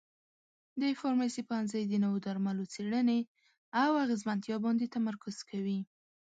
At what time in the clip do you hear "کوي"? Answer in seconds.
5.49-5.79